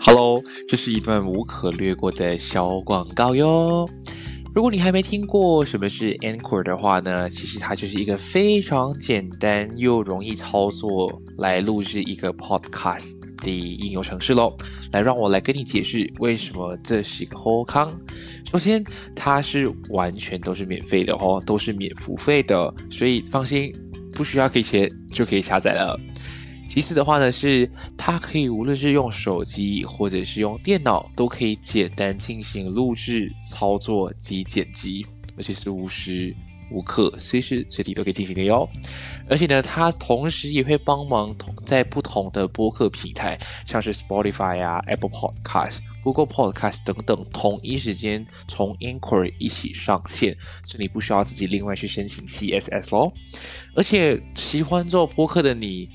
[0.00, 3.88] Hello，这是一段无可略过的小广告哟。
[4.54, 14.56] 如果你还没听过什么是 Anchor 的话呢，其实它就是一个非常简单又容易操作来录制一个 Podcast 的应用程式喽。
[14.92, 17.92] 来，让我来跟你解释为什么这是一个好康。
[18.50, 18.82] 首先，
[19.14, 23.72] 它是完全都是免费的哦，都是免付费的，所以放心，
[24.12, 25.98] 不需要给钱就可以下载了。
[26.68, 35.04] 其次的话呢，是它可以无论是用手机或者是用电脑，都可以简单进行录制、操作及剪辑，
[35.36, 36.36] 而且是无时
[36.70, 38.68] 无刻、随时随地都可以进行的哟。
[39.30, 53.10] 而且呢，它同时也会帮忙同在不同的播客平台，像是 Spotify 啊、Apple Podcast、Google Podcast 等等，同一时间从 Inquiry 一起上线，所以你不需要自己另外去申请 CSS 咯。
[53.74, 55.88] 而且喜欢做播客的你。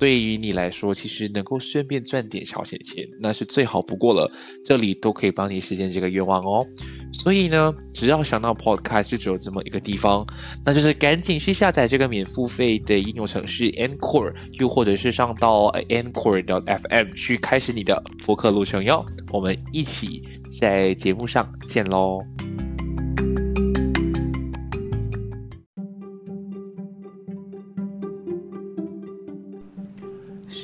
[0.00, 4.32] 对于你来说，其实能够顺便赚点小钱钱，那是最好不过了。
[4.64, 6.66] 这里都可以帮你实现这个愿望哦。
[7.12, 10.26] 所以呢，只要想到 Podcast 就只有这么一个地方，
[10.64, 19.04] 那就是赶紧去下载这个免付费的应用程序 Anchor，又或者是上到 Anchor.fm 去开始你的播客路程哟。
[19.30, 20.22] 我们一起
[20.58, 22.39] 在节目上见喽。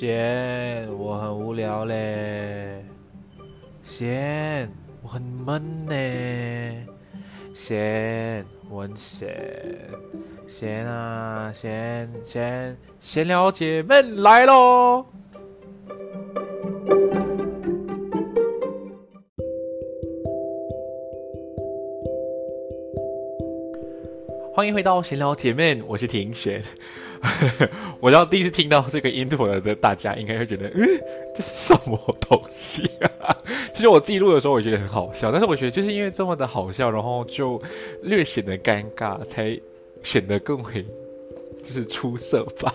[0.06, 2.84] 贤，我很无聊嘞。
[3.82, 4.70] 贤，
[5.02, 6.86] 我很闷呢。
[7.52, 9.36] 贤，我很闲。
[10.46, 15.04] 贤啊，贤贤，闲聊姐妹来喽！
[24.54, 26.62] 欢迎回到闲聊姐妹，我是庭贤。
[28.00, 30.86] 我要第一次听到这个音图的大家应该会觉得，嗯，
[31.34, 32.82] 这是什么东西
[33.20, 33.36] 啊？
[33.74, 37.60] 其实我记录的时候，我觉得很好笑，但是我觉得就是因为这么的好笑，然后就
[38.02, 39.58] 略显得尴尬，才
[40.02, 40.84] 显得更为
[41.62, 42.72] 就是出色吧。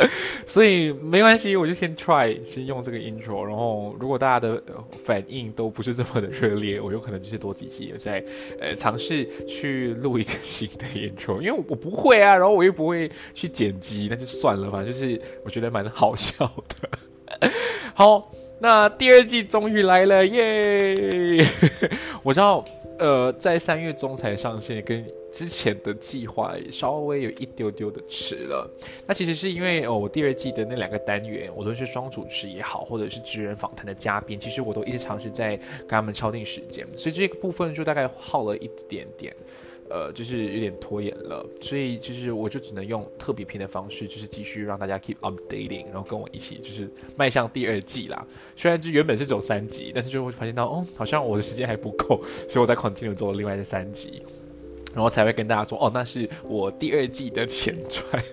[0.46, 4.62] 所以没关系，我就先 try 先用这个 intro，然后如果大家的
[5.04, 8.24] 反应都不是这么的热烈，我有可能就是多几集再
[8.60, 17.48] 呃尝试去录一个新的 intro，因为我不会啊，然后我又不会去剪辑，那就算了吧，就是我觉得蛮好笑的。
[17.94, 21.44] 好，那第二季终于来了耶！
[22.22, 22.64] 我知道
[22.98, 25.04] 呃在三月中才上线跟。
[25.32, 28.70] 之前的计划稍微有一丢丢的迟了，
[29.06, 39.34] 那其实是因为哦，我第二季的那两个单元，无论是双主持也好，或者是职人访谈的嘉宾，其实我都一直尝试在跟他们敲定时间，所以这个部分就大概耗了一点点，
[39.88, 48.26] 呃，就是有点拖延了，所以就是我就只能用特别篇的方式，就是继续让大家 keep updating，然后跟我一起就是迈向第二季啦。
[48.54, 54.22] 虽然就原本是走三集，但是就会发现到，哦，好像我的时间还不够，所以我在 continue 做另外的三集。
[54.94, 58.22] 然后才会跟大家说，哦，那是我第二季的前传。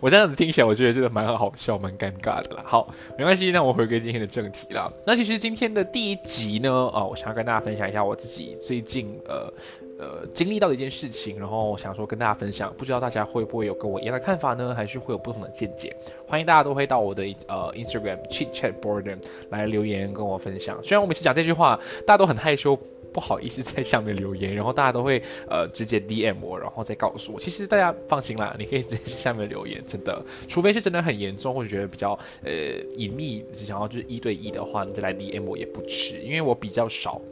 [0.00, 2.62] 我这样子听起来，我觉得真的蛮好笑，蛮尴尬的啦。
[2.64, 4.90] 好，没关系，那我回归今天的正题啦。
[5.04, 9.52] 那其实今天的第一集呢，哦，我想要跟大家分享一下我自己最近呃
[9.98, 14.72] 呃经历到的一件事情，然后想说跟大家分享，不知道大家会不会有跟我一样的看法呢？
[14.74, 15.94] 还是会有不同的见解？
[16.26, 19.18] 欢迎大家都会到我的呃 Instagram chit chat board
[19.50, 20.82] 来留言跟我分享。
[20.82, 22.78] 虽然我每次讲这句话，大家都很害羞。
[23.14, 27.38] 不好意思，在下面留言，然后大家都会呃直接 DM 我，然后再告诉我。
[27.38, 32.50] 其实大家放心啦，你可以直接在下面留言，真的，除非是真的很严重或者觉得比较呃
[32.96, 37.22] 隐秘，想要就是一对一的话，你再来 DM 我也不迟，因为我比较少。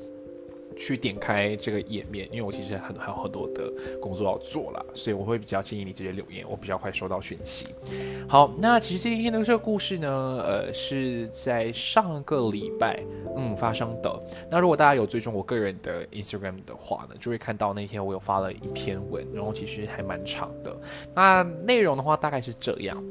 [0.77, 7.67] 去点开这个页面，因为我其实很还有很多的工作要做了，所以我会比较建议你直接留言，我比较快收到讯息。
[8.29, 13.03] 好，那其实今天的这个故事呢，呃，是在上个礼拜
[13.37, 14.23] 嗯发生的。
[14.51, 20.77] 那如果大家有追踪我个人的 Instagram 的话呢，就会看到那天我有发了一篇文，然后其实还蛮长的。
[21.15, 23.03] 那内容的话大概是这样。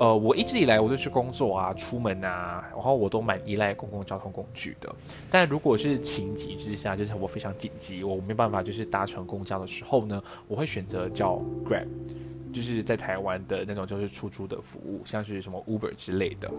[0.00, 4.92] 呃，我一直以来我都是工作啊、出门啊，然后我都蛮依赖公共交通工具的。
[5.30, 11.86] 但如果是情急之下，就是我非常紧急，我没办法就是搭乘公交的时候呢，我会选择叫 Grab，
[12.52, 16.50] 就是在台湾的那种就是出租的服务，像是什么 Uber 之类的。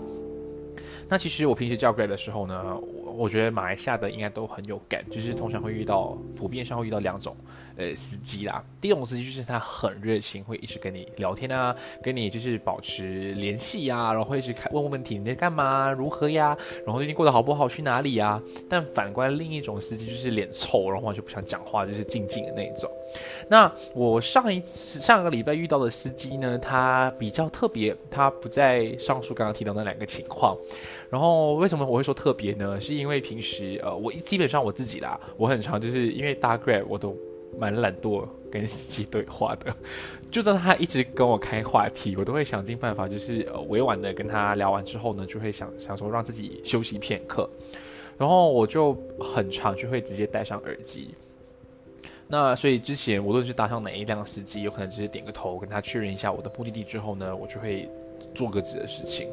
[1.09, 7.35] 那其实我平时叫 Grab 的时候呢，我我觉得马来西亚的应该都很有感，就是通常会遇到普遍上会遇到两种
[7.77, 8.63] 呃司机啦。
[8.79, 18.41] 第一种司机就是他很热情，会一直跟你聊天啊，跟你就是保持联系啊，然后会一直看问问题，你在干嘛，如何呀，然后最近过得好不好，去哪里呀？
[18.69, 22.89] 但反观另一种司机就是脸臭，然后就不想讲话，就是静静的那一种。
[23.47, 30.57] 那我上一次上个礼拜遇到的司机呢，他比较特别，他不在上述刚刚提到那两个情况。
[31.09, 32.81] 然后为什么我会说特别呢？
[32.81, 37.15] 是因为平时呃，我基本上我自己啦，我很常就是因为搭 Grab 我都。
[37.59, 39.75] 蛮懒惰跟司机对话的，
[40.31, 47.49] 就算他一直跟我开话题，我都会想尽办法，就是呃委婉的跟他聊完之后呢，就会想想说让自己休息片刻，
[48.17, 51.13] 然后我就很长就会直接戴上耳机。
[52.27, 57.87] 那所以之前无论是搭上哪一辆司机，有可能只是点个头跟他确认一下我的目的地之后呢，我就会
[58.33, 59.27] 做各自的事情。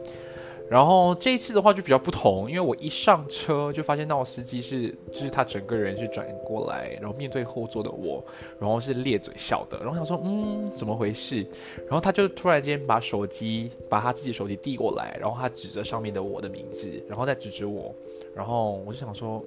[0.71, 8.25] 然后这一次的话就比较不同，因为我一上车就发现到司机是，就是他整个人是转过来，然后面对后座的我，
[8.61, 11.45] 然后是咧嘴笑的，然后想说，嗯，怎么回事？
[11.87, 17.93] 然后他就突然间把手机，把他自己手机递过来，然后他指着上面的我的名字，然后再指指我，
[18.33, 19.45] 然后我就想说。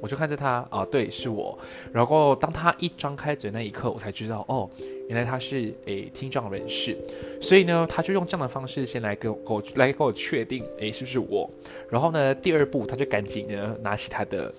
[0.00, 1.58] 我就看着他啊，对，是我。
[1.92, 4.68] 然后当他一张开嘴那一刻，我才知道哦，
[5.08, 6.96] 原来他是诶听障人士。
[7.40, 11.48] 所以呢，他就用这样的方式先来跟我来跟我确定，诶是不是我？
[11.88, 14.52] 然后呢，第二步他就赶紧呢拿起他的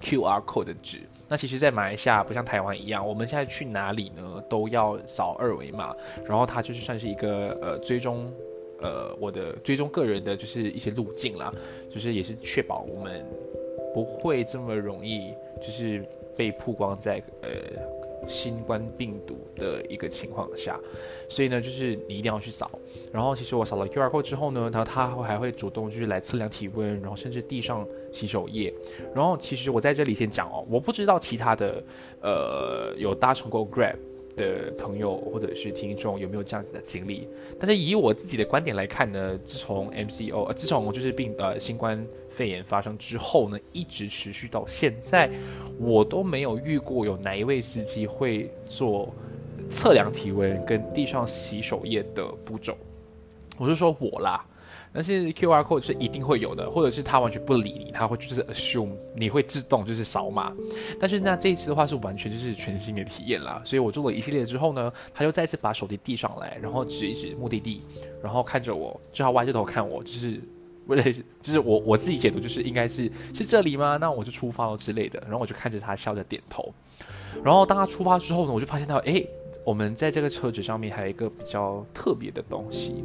[0.00, 0.98] Q R code 的纸。
[1.28, 5.94] 那其实，在马来西亚不像台湾一样，我们现在去哪里呢都要扫二维码。
[6.26, 8.30] 然后他就是算是一个呃追踪
[8.82, 11.50] 呃我的追踪个人的就是一些路径啦，
[11.90, 13.24] 就是也是确保我们。
[13.92, 16.04] 不会这么容易，就是
[16.36, 17.48] 被曝光在呃
[18.26, 20.78] 新冠病毒的一个情况下，
[21.28, 22.70] 所以呢，就是你一定要去扫。
[23.12, 28.72] 然后，其实我扫了 QR code 之后呢，然后他还会主动就是来测量体温，然后甚至递上洗手液。
[29.14, 31.82] 然后，其实我在这里先讲哦，我不知道其他的
[32.22, 33.96] 呃有搭乘过 Grab。
[34.36, 37.28] 的朋友或者是听众有没有这样子的经历？
[37.58, 45.30] 但是以我自己的观点来看呢，自从 MCO 呃，自从就是病呃新冠肺炎发生之后呢，一直持续到现在，
[45.78, 49.14] 我都没有遇过有哪一位司机会做
[49.68, 52.76] 测量体温跟地上洗手液的步骤。
[53.58, 54.44] 我是说我啦。
[54.92, 60.52] 但是 Q R code 是一定会有的，或者是他完全不理你，他会就是 assume 你会自动就是扫码。
[61.00, 67.82] 但是那这一次的话是完全就是全新的体验啦，所以我做了一系列之后呢，他又再次把手机递上来，然后指一指目的地，
[68.22, 70.40] 然后看着我，就要歪着头看我，就是
[70.86, 71.02] 为了
[71.40, 73.96] 就是我我自己解读就是应该是是这里吗？
[73.98, 76.72] 那我就出发了之类的，然后我就看着他笑着点头。
[77.42, 79.24] 然后当他出发之后呢，我就发现到哎，
[79.64, 83.04] 我们在这个车子上面还有一个比较特别的东西。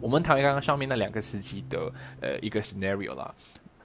[0.00, 3.34] 我们谈刚刚上面那两个司机的呃一个 scenario 啦，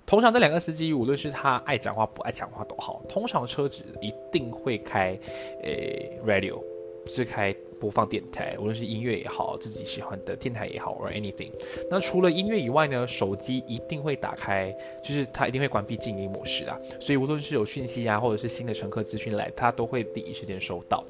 [0.06, 5.18] 通常这两个司机无论是他爱讲话不爱讲话都好，通常车子一定会开
[5.64, 6.62] 诶 radio，
[7.06, 7.56] 是开。
[7.80, 11.52] 播放电台，无论是音乐也好，自己喜欢的电台也好，or anything。
[11.90, 16.78] 那除了音乐以外呢，手机一定会打开，就是它一定会关闭静音模式啊。
[17.00, 21.04] 所以无论是有讯息啊，或者是新的乘客资讯来，它都会第一时间收到。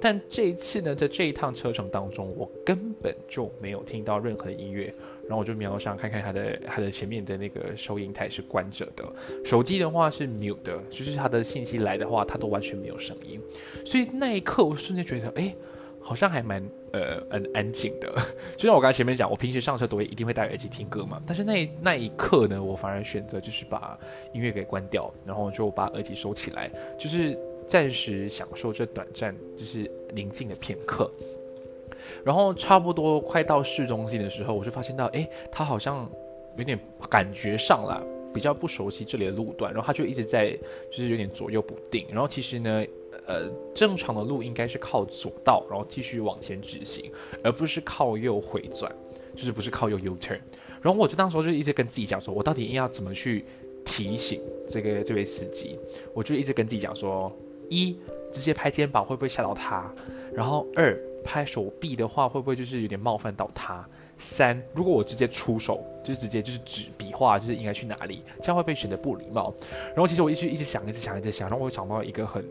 [0.00, 4.92] 但这一次呢，在这一趟车程当中，我根本就没有听到任何的音乐。
[5.26, 9.04] 然后我就瞄上看看它的它的前面的那个收银台是关着的，
[9.42, 13.40] 手机的话是 mute 的，就是它的信息来的话，它都完全没有声音。
[13.86, 15.54] 所以那一刻，我瞬间觉得，哎。
[16.06, 16.62] 好像还蛮
[16.92, 18.12] 呃很安静的，
[18.58, 23.98] 就像我刚才前面讲，我平时上车都会一定会戴耳机听歌嘛，但是那那一刻呢，我反而选择就是把
[24.34, 31.10] 音乐给关掉，然后就把耳机收起来，就是暂时享受这短暂就是宁静的片刻。
[32.22, 36.06] 然后差不多快到市中心的时候，我就发现到，哎，他好像
[36.58, 40.50] 有点感觉上了比较不熟悉这里的路段，然后他就一直在
[40.90, 42.84] 就是有点左右不定，然后其实呢。
[43.26, 47.10] 呃，正常的路应该是靠左道，然后继续往前直行，
[47.42, 48.94] 而不是靠右回转，
[49.34, 50.38] 就是不是靠右 U turn。
[50.82, 53.46] 然后我就当时候就一直跟自己讲说，我到底应该要怎么去
[53.82, 55.78] 提醒这个这位司机？
[56.12, 57.34] 我就一直跟自己讲说，
[57.70, 57.96] 一
[58.30, 59.90] 直接拍肩膀会不会吓到他？
[60.34, 63.88] 然后二拍手臂的话会不会就是有点冒犯到他？
[64.18, 69.54] 三如果我直接出手，就是直接就是指比划，就是应该去哪里，这样会被显得不礼貌。
[69.88, 72.44] 然后其实我一直一直想，一直想，一直想，然后我想到一个很。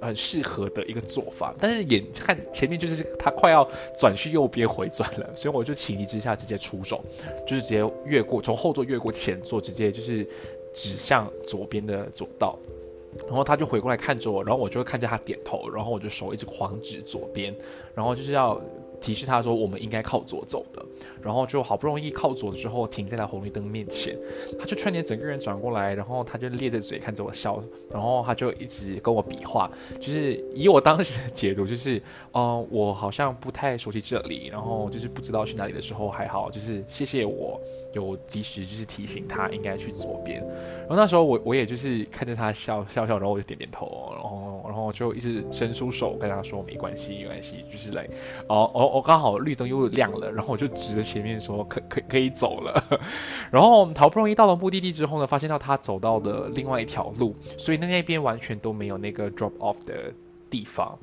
[0.00, 7.04] 很适合的一个做法，但是眼看前面就是他快要转去右边回转了，所以我就情急之下直接出手，
[7.46, 10.24] 就是直接越过从后座越过前座，直接就是
[10.72, 12.58] 指向左边的左道，
[13.26, 17.54] 然后他就回过来看着我，然后我就看着他点头，然后我就手一直狂指左边，
[17.94, 18.60] 然后就是要
[19.00, 20.84] 提示他说我们应该靠左走的，
[21.22, 24.16] 然后就好不容易靠左之后停在了红绿灯面前，
[24.58, 32.02] 他就突然间整个人转过来，然后他就咧着嘴看着我笑，然后他就一直跟我比划，就是以我当时的解读，就是
[32.32, 37.60] 嗯，我好像不太熟悉这里，然后就是不知道去哪里的时候还好，就是谢谢我。
[37.94, 40.46] 有及时就是提醒他应该去左边，
[40.80, 48.04] 然后那时候我我也就是看着他笑笑笑，然后我就点点头，然后然后就一直伸出手跟他说没关系没关系，就是来
[48.48, 53.00] 哦哦哦刚好绿灯又亮了，然后我就指着前面说可可可以走了，
[53.50, 60.12] 然后我们好不容易到了目的地之后呢，发现到他走到的另外一条路，所以那那边完全都没有那个 drop off 的
[60.50, 60.98] 地方，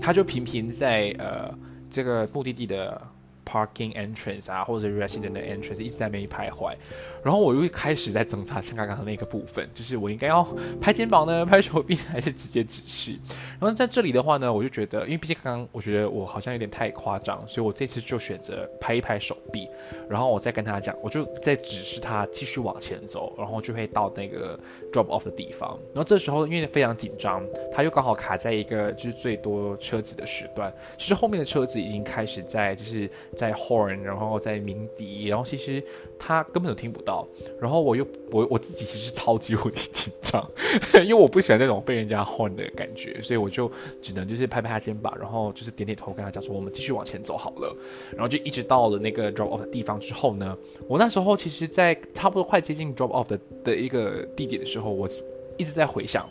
[0.00, 1.52] 他就频频在呃
[1.90, 3.00] 这个目的地的。
[3.46, 6.74] Parking entrance 啊，或者 resident 的 entrance 一直在那边徘徊，
[7.22, 10.42] 然后我又开始在挣扎，像刚刚的那个部分，就是我应该要
[10.80, 13.16] 拍肩膀呢，拍手臂，还是直接指示？
[13.60, 19.68] 然后在这里的话呢，我就觉得，因为毕竟刚刚我觉得我好像有点太夸张，所以我这次就选择拍一拍手臂，
[20.08, 24.58] 然后我再跟他讲，我就再指示他继续往前走，然后就会到那个
[24.92, 25.78] drop off 的地方。
[25.94, 33.08] 然后这时候因为非常紧张，他又刚好卡在一个就是最多车子的时段，其实后面的车子已经开始在就是。
[33.36, 35.82] 在 horn，然后在鸣笛，然后其实
[36.18, 37.26] 他根本都听不到。
[37.60, 40.44] 然后我又我我自己其实超级无敌紧张，
[41.04, 43.70] 因为我不喜欢那种被人家 horn 的感觉，所以我我就
[44.02, 47.74] 只能就是拍拍他肩膀，然后就是点点头跟他讲说我们继续往前走好了。
[48.10, 50.56] 然后就一直到了那个 drop off 的地方之后呢，
[50.88, 55.08] 我那时候其实，在差不多快接近 drop off 的的一个地点的时候，我
[55.56, 56.28] 一直在回想。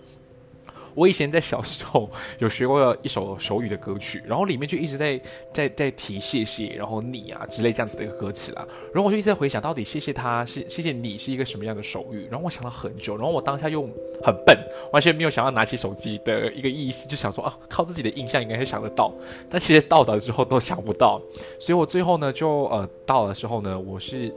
[0.96, 2.10] 我以前在小时候
[2.40, 5.22] 有学过一首手语的歌曲，然后里面就一直在
[5.54, 8.66] 在在提谢谢，然后你啊之类这样子的一个歌词啦。
[8.94, 12.28] 然后我就一直在回想，到底谢谢他是谢谢你是一个什么样的手语。
[12.32, 13.82] 然后我想了很久，然后我当下又
[14.24, 14.58] 很笨，
[14.94, 19.14] 完全没有想要拿起手机的一个意思，就想说啊，靠自己的印象应该是想得到，
[19.50, 21.22] 但其实到达之后都想不到。
[21.60, 24.34] 所以我最后呢，就呃到了之后呢，我是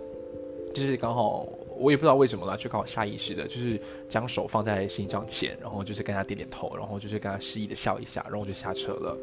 [0.74, 1.48] 就是刚好。
[1.78, 9.16] 我也不知道为什么啦，就刚好下意识的，就是将手放在心脏前，然后就是跟他点点头，然后就是跟他示意的笑一下，然后我就下车了。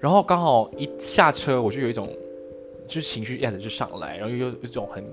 [0.00, 2.08] 然后刚好一下车，我就有一种
[2.86, 5.04] 就是情绪一下子就上来，然后又有一种很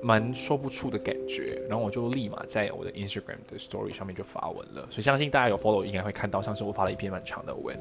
[0.00, 4.86] 蛮说不出的感觉，然后我就立马在我的 Instagram 的 Story 上面就发文了。
[4.90, 7.76] 所以相信大家有 follow 应该会看到，上次我发了一篇蛮长的文。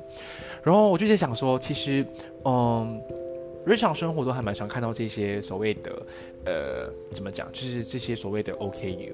[0.64, 2.06] 然后我就在想说，其实
[2.46, 3.02] 嗯。
[3.66, 6.06] 日常生活都还蛮常看到这些所谓的，
[6.46, 9.14] 呃，怎么讲，就是这些所谓的 OKU，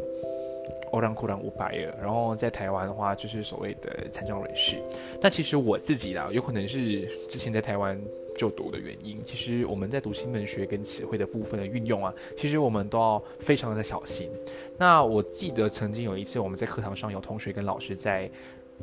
[0.91, 4.77] 欧让库兰五百尔，然后在台湾的话就是所谓的残障人士。
[5.21, 7.99] 但其实我自己啦，有可能是之前在台湾
[8.35, 14.31] 就读的原因，其实我们在读新闻学跟词汇的部分的运用啊，其实我们都要非常的小心。
[14.79, 18.27] 那我记得曾经有一次我们在课堂上有同学跟老师在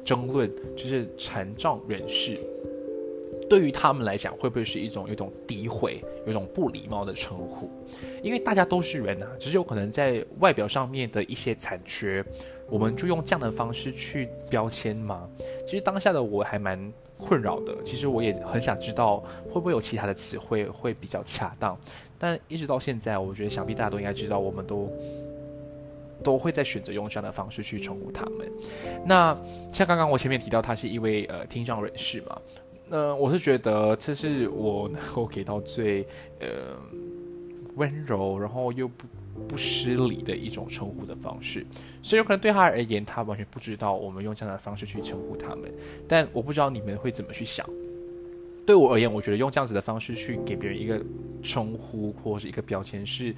[0.04, 2.38] 争论，就是残障人士。
[3.48, 7.70] 对于他们来讲，会不会是一种有一种诋毁、有一种不礼貌的称呼？
[8.22, 12.24] 因为大家都是人啊，只是有可能在外表上面的一些残缺，
[12.68, 15.28] 我们就用这样的方式去标签吗？
[15.64, 17.76] 其实当下的我还蛮困扰的。
[17.84, 21.78] 其实我也很想知道，会不会有其他的词汇会比较恰当？
[22.18, 24.90] 但一直到现在，我觉得想必大家都应该知道，我们都
[26.22, 28.50] 都会在选择用这样的方式去称呼他们。
[29.04, 29.36] 那
[29.72, 32.40] 像刚刚我前面提到，他是一位呃听障人士嘛。
[32.88, 36.07] 那我是觉得这是我能够给到最
[36.40, 36.49] 呃
[37.75, 39.07] 温柔，然后又不
[39.49, 41.66] 不失礼的一种称呼的方式。
[42.02, 45.71] 所以有可能对他而言，他完全不知道我们用这样的方式去称呼他们。
[46.07, 47.69] 但我不知道你们会怎么去想。
[48.64, 51.00] 对我而言，我觉得用这样子的方式去给别人一个
[51.43, 53.35] 称呼或者是一个标签，是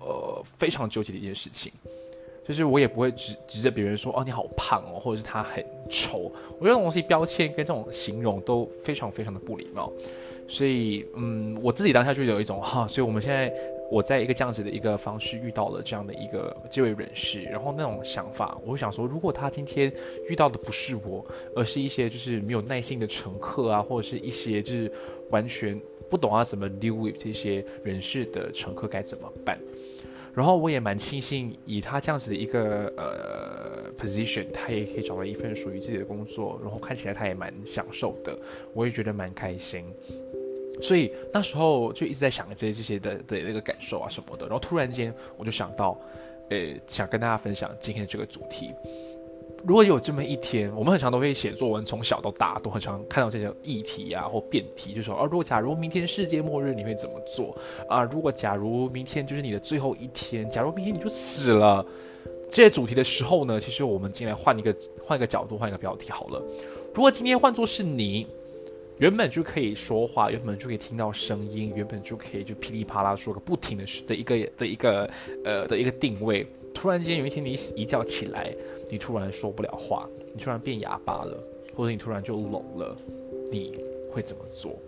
[0.00, 1.72] 呃非常纠结的一件事情。
[2.46, 6.30] 就是我也不会指指着别人说哦你好胖哦，或者是他很丑。
[6.58, 9.92] 我觉得东西标签跟这种形容都非常非常的不礼貌。
[10.48, 13.52] 所以嗯，我自己当下就有一种哈，所以我们现在
[13.90, 19.92] 我在一个这样子的一个方式遇到了这样的一个这位人士，然后那种想法，我会想说，如果他今天
[20.28, 21.24] 遇到的不是我，
[21.54, 24.90] 而是一些就是没有耐心的乘客啊，或者是一些就是
[25.30, 29.58] 完全不懂啊怎么 deal with 这些人士的乘客该怎么办？
[30.36, 38.38] 然后我也蛮庆幸，以他这样子的一个呃 position，他也可以找到一份属于自己的工作，然后看起来他也蛮享受的，
[38.74, 39.86] 我也觉得蛮开心。
[40.82, 45.98] 所以那时候就一直在想这些这些的的那个感受啊什么的，然后突然间我就想到，
[46.50, 48.74] 呃，想跟大家分享今天的这个主题。
[49.66, 57.52] 如果有这么一天，我们很常都会写作文，从小到大都很常看到这些议题啊或辩题，就说啊，如果假如明天世界末日，你会怎么做
[57.88, 58.04] 啊？
[58.04, 61.84] 如果假如明天就是你的最后一天，假如明天你就死了，
[62.48, 64.72] 这些主题的时候呢，其实我们进来换一个
[65.04, 66.40] 换一个角度，换一个标题好了。
[66.94, 68.24] 如果今天换作是你，
[68.98, 75.10] 原本就可以说话，原本就可以听到声音，原本就可以就噼里啪啦说个不停的的一个的一个
[75.44, 76.46] 呃的一个定位。
[76.74, 78.54] 突然间有一天你一觉起来，
[78.90, 81.38] 你突然说不了话，你突然变哑巴了，
[81.74, 82.96] 或者你突然就聋了，
[83.50, 83.72] 你
[84.10, 84.78] 会怎么做？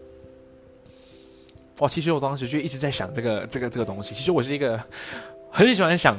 [1.80, 4.14] 哇，其实我当时就一直在想这个这个这个东西。
[4.14, 4.82] 其实我是一个
[5.50, 6.16] 很喜欢想。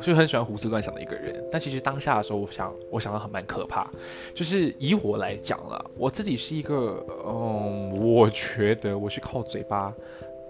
[0.00, 3.90] 就很喜欢胡思乱想的一个人，但其实当下的时候，我想，我想到很蛮可怕。
[4.34, 9.92] 就是以我来讲了，我自己是一个，嗯，我觉得我是靠嘴巴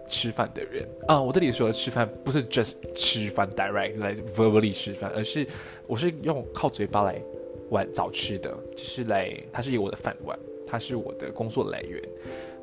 [0.09, 1.21] 吃饭的人啊。
[1.21, 5.47] 我这里说的吃饭，不是 just 吃饭 direct 来 verbally 吃饭，而是
[5.87, 7.21] 我是用靠嘴巴来
[7.71, 12.03] 晚早吃的，就是来，它是以我的饭碗，它是我的工作来源。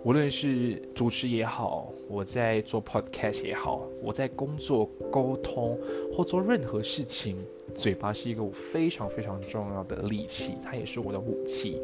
[0.03, 5.79] 无论是主持也好，我在做 podcast 也好，我在工作沟通
[6.11, 7.37] 或做任何事情，
[7.73, 11.81] 嘴巴是一个我非常非常重要的利器，它也是我的武器。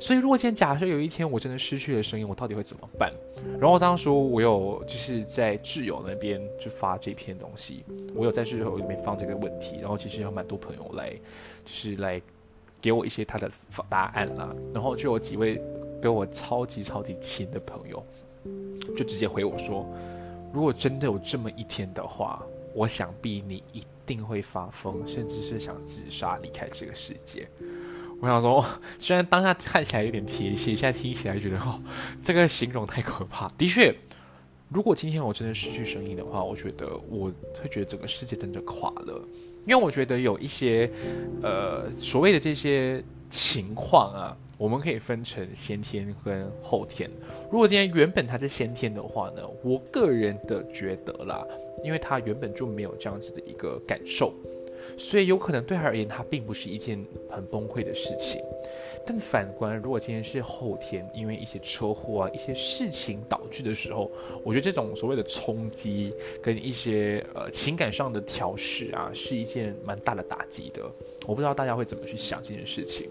[0.00, 3.12] 所以，如果今天假设有一天我真的失去了声音，我到底会怎么办？
[3.60, 7.84] 然后当时我有就是在挚友那边就发这篇东西，
[8.16, 11.10] 我有在挚友里面放这个问题，然后其实有蛮多朋友来
[11.64, 12.20] 就是来
[12.80, 13.48] 给我一些他的
[13.88, 15.62] 答案啦，然后就有几位。
[16.00, 18.04] 跟我超级超级亲的朋友，
[18.96, 19.86] 就直接回我说
[20.52, 22.42] ：“如果真的有这么一天的话，
[22.74, 27.48] 我想必你一定会发疯，甚至是想自杀离开这个世界。”
[28.22, 28.62] 我想说，
[28.98, 31.80] 虽然当下看起来有点贴切，现在听起来觉得哦，
[32.20, 33.48] 这个形容太可怕。
[33.56, 33.94] 的确，
[34.68, 39.26] 如果今天我真的失去声音的话，我觉得我会觉得整个世界真的垮了，
[39.66, 40.90] 因为我觉得有一些
[41.42, 44.36] 呃所谓的这些情况啊。
[44.60, 47.10] 我们可以分成先天跟后天。
[47.50, 51.42] 如果今天原本他是先天的话呢，我个人的觉得啦，
[51.82, 54.34] 因为他原本就没有这样子的一个感受，
[54.98, 58.42] 所以有可能对他而言，他并不是一件很崩溃的事情。
[59.04, 64.10] 但反观，如果今天是后天，因为一些车祸啊、一些事情导致的时候，
[64.44, 70.82] 我觉得这种所谓的冲击跟一些呃情感上的调试啊，是一件蛮大的打击的。
[71.26, 73.08] 我不知道大家会怎么去想这件事情。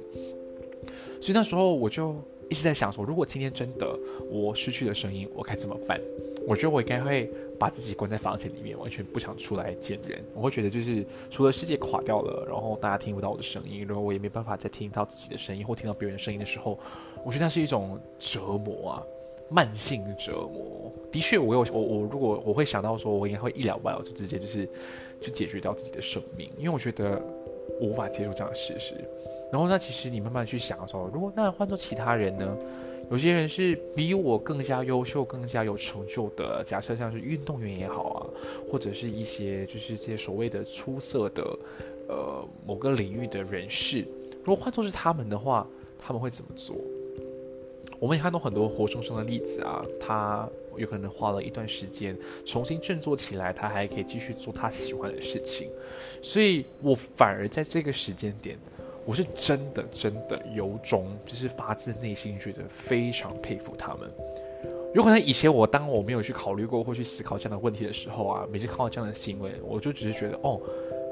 [1.22, 2.16] 所以那时候我就
[2.50, 3.98] 一直在想说，如果今天真的
[4.32, 6.00] 我失去了声音，我该怎么办？
[6.48, 10.24] 我觉得我应该会把自己关在房间里面，完全不想出来见人。
[10.34, 16.80] 我会觉得就是除了世界垮掉了，然后大家听不到我的声音，然后我也没办法再听到自己的声音或听到别人声音的时候，
[17.26, 19.04] 我觉得那是一种折磨啊，
[19.50, 20.92] 慢性折磨。
[21.12, 24.68] 的确，我有我我如果我会想到说，我应该会一了百了，就直接就是
[25.20, 27.22] 去解决掉自己的生命，因为我觉得
[27.82, 28.96] 我无法接受这样的事实。
[29.52, 32.58] 然后，那其实你慢慢去想的时候，如果那换做其他人呢？
[33.10, 38.20] 有些人是比我更加优秀、更加有成就的，假设像是运动员也好啊，
[38.72, 41.60] 或者是一些就是这些所谓的出色的，
[42.08, 44.06] 呃，某个领域的人士，
[44.44, 45.68] 如果换作是他们的话，
[45.98, 46.76] 他们会怎么做？
[48.00, 55.68] 我们也看到很多活生生的例子啊，他有可能花了一段时间重新振作起来，他还可以继续做他喜欢的事情，
[56.22, 58.56] 所以我反而在这个时间点。
[59.06, 64.10] 我是真的真的由衷，就是发自内心觉得非常佩服他们。
[64.94, 70.60] 有可能以前我当我没有去考虑过或去思考这样的问题的时候啊，每次看到这样的新闻，我就只是觉得哦，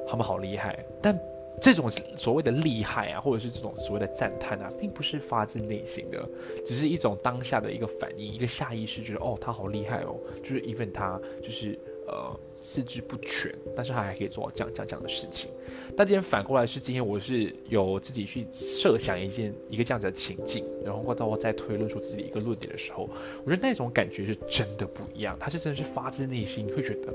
[0.08, 0.84] 他们好厉害。
[1.02, 1.18] 但
[1.62, 6.28] 这种所谓的厉害啊，或者是这种所谓的赞叹啊，并不是发自内心的，
[6.66, 12.40] 只是一种当下的一个反应，一个下意识觉得哦，他好厉害哦，就是 even 他就是呃。
[12.60, 15.50] 四肢不全，但是他还可以做这样这样这样的事情。
[15.96, 23.08] 但今天反过来是，今天我是有自己去设想一件一个这样子的情境，然后过到我再推论出自己一个论点的时候，
[23.46, 25.38] 我觉得那种感觉是真的不一样。
[25.40, 27.14] 他是真的是发自内心会觉得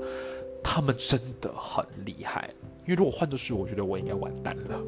[0.63, 2.49] 他们真的很厉害。
[2.85, 4.81] 因为如果换作是我，觉得我应该完蛋了。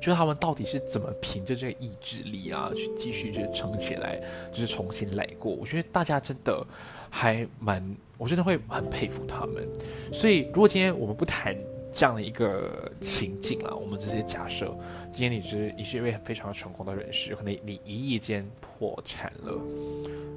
[0.00, 5.52] 就是他们到底是怎么凭着这个意志力啊，去继续就撑起来，就是重新来过？
[5.52, 6.64] 我觉得大家真的
[7.10, 9.68] 还蛮，我真的会很佩服他们。
[10.12, 11.56] 所以，如果今天我们不谈
[11.92, 14.72] 这样的一个情境了，我们这些假设，
[15.12, 19.60] 今天你是你是一位非常成功的人士，可能你一夜间破产了。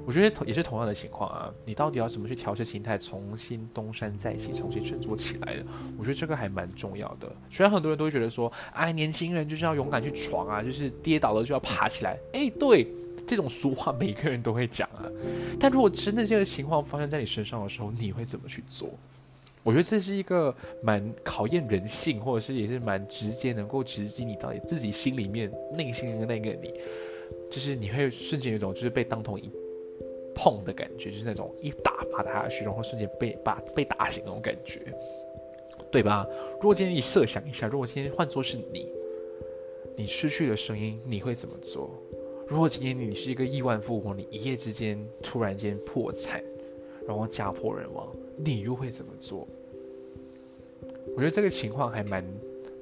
[0.04, 5.64] 我觉得也是同样的情况啊，你到底要怎么去调节心态，重新东山再起，重新振作起来的？
[5.98, 7.30] 我觉得这个还蛮重要的。
[7.50, 12.18] 虽然很多人都会觉得说，哎，年轻人就是要勇敢去闯啊，就是跌倒了就要爬起来。
[12.34, 12.86] 哎，对，
[13.26, 15.10] 这种俗话每个人都会讲啊。
[15.58, 18.88] 但如果真的这个情况发生在你身上的时候，你会怎么去做？
[19.62, 26.72] 我觉得这是一个蛮考验人性，或者是也是蛮直接能够直击你到底自己心里面内心的那个你，
[27.50, 29.50] 就是你会瞬间有一种就是被当头一。
[30.38, 34.82] 碰的感觉就是那种一打把他下去，然后瞬间被把被打醒那种感觉，
[35.90, 36.26] 对吧？
[36.60, 38.92] 如果今天你设想一下，如果今天换作是你，
[39.96, 41.90] 你失去了声音，你会怎么做？
[42.48, 46.42] 如果今天你是一个亿万富翁，你一夜之间突然间破产，
[47.06, 49.46] 然后家破人亡，你又会怎么做？
[51.08, 52.24] 我觉得这个情况还蛮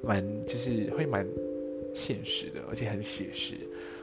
[0.03, 1.27] 蛮，就是会蛮
[1.95, 3.55] 现实的，而且很写实。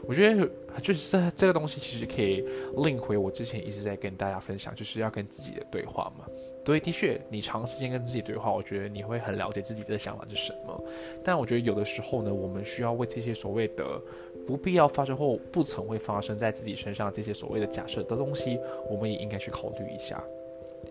[0.04, 2.44] 我觉得就是这这个东西其实可以
[2.78, 6.26] 另回我之前一直在跟大家分享，就是要跟自己的对话嘛。
[6.64, 10.84] 对，的确，你长时间跟自己对话，我觉得你会很了解自己的想法是什么。
[11.24, 14.00] 但我觉得有的时候呢，我们需要为这些所谓的
[14.46, 20.22] 不必要发生或不曾会发生在自己身上这些所谓的假设的东西，我们也应该去考虑一下。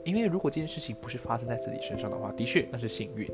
[0.04, 3.28] 因为如果这件事情不是发生在自己身上的话，的确那是幸运；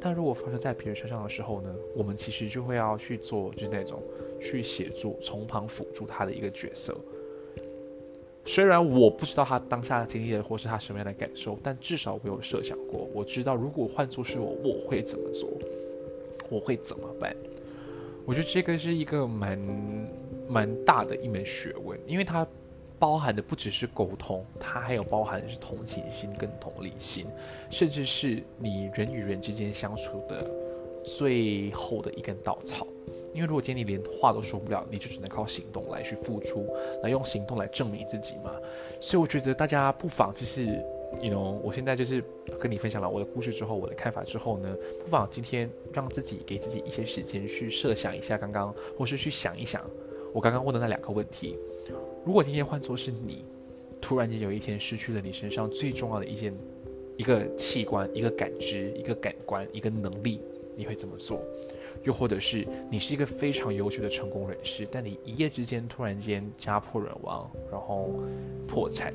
[0.00, 4.00] 但如果发生在别人身上的时候呢，我们其实就会要去做，就是那种
[4.40, 6.96] 去协助、从旁辅助他的一个角色。
[8.44, 15.48] 虽然我不知道他当下经历的或是他什么样的感受，但至少我有设想过，我知道如果换作是我，我会怎么做，
[16.50, 17.34] 我会怎么办？
[18.24, 19.58] 我觉得这个是一个蛮
[20.48, 22.46] 蛮大的一门学问，因为它
[22.98, 27.26] 包含的不只是沟通，它还有包含的是同情心跟同理心，
[27.70, 30.50] 甚至是你人与人之间相处的
[31.04, 32.86] 最后的一根稻草。
[33.32, 36.66] 因为如果今天你连话都说不了，你就只能靠行动来去付出，
[37.02, 38.52] 来用行动来证明自己嘛。
[39.00, 40.84] 所以我觉得大家不妨就是，
[41.20, 42.22] 你懂我现在就是
[42.60, 49.82] 跟你分享了我的故事之后，我的看法之后呢，不妨今天让自己给自己一些时间去设想一下刚刚，或是去想一想
[50.32, 51.58] 我刚刚问的那两个问题。
[52.24, 53.44] 如果今天换作是你，
[54.00, 56.54] 突然间有一天失去了你身上最重要的一件
[57.16, 60.40] 一个器官、一个感知、一个感官、一个能力，
[60.76, 61.42] 你会怎么做？
[62.04, 68.10] 又或者是你是一个非常优秀的成功人士，但你一夜之间突然间家破人亡，然后
[68.66, 69.12] 破产，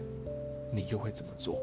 [0.71, 1.59] 你又会怎么做？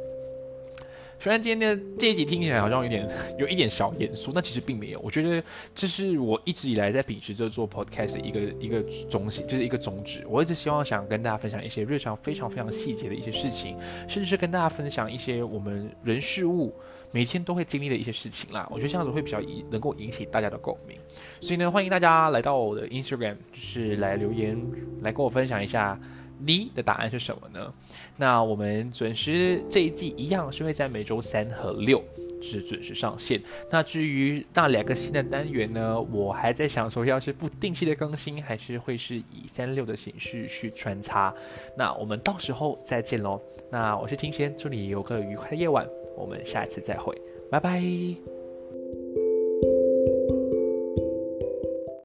[1.25, 3.09] 虽然今天的这一集听起来好像有点
[3.41, 5.01] 有一点小严肃，但其实并没有。
[5.01, 5.43] 我觉得
[5.75, 10.23] 这是我一直以来在秉持着做 podcast 的一个一个中心，就是一个宗旨。
[10.29, 13.75] 我一直希望想跟大家分享一些日常非常非常细节的一些事情，
[14.07, 16.75] 甚至是跟大家分享一些我们人事物。
[17.11, 20.99] 每天都会经历的一些事情啦，我觉得这样子会比较能够引起大家的共鸣，
[21.41, 24.61] 所以呢，欢迎大家来到我的 Instagram，就是来留言，
[25.01, 25.99] 来跟我分享一下
[26.39, 27.73] 你的答案是什么呢？
[28.17, 32.03] 那我们准时这一季一样是会在每周三和六
[32.41, 33.43] 是准时上线。
[33.71, 41.35] 那至于那两个新的单元呢，我还在想说，要是不定期的更新，还是会是以三六的形式去穿插。
[41.77, 43.41] 那我们到时候再见喽。
[43.71, 45.87] 那我是听贤，祝你有个愉快的夜晚。
[46.17, 47.13] 我们下一次再会，
[47.51, 48.34] 拜拜。